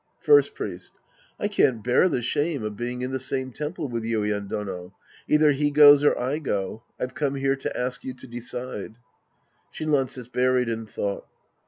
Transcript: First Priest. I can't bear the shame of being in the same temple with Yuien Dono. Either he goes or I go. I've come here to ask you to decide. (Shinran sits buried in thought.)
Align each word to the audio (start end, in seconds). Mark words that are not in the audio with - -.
First 0.19 0.55
Priest. 0.55 0.93
I 1.39 1.47
can't 1.47 1.83
bear 1.83 2.09
the 2.09 2.23
shame 2.23 2.63
of 2.63 2.75
being 2.75 3.03
in 3.03 3.11
the 3.11 3.19
same 3.19 3.51
temple 3.51 3.87
with 3.87 4.03
Yuien 4.03 4.47
Dono. 4.47 4.95
Either 5.27 5.51
he 5.51 5.69
goes 5.69 6.03
or 6.03 6.19
I 6.19 6.39
go. 6.39 6.81
I've 6.99 7.13
come 7.13 7.35
here 7.35 7.55
to 7.57 7.79
ask 7.79 8.03
you 8.03 8.15
to 8.15 8.25
decide. 8.25 8.97
(Shinran 9.71 10.09
sits 10.09 10.27
buried 10.27 10.69
in 10.69 10.87
thought.) 10.87 11.27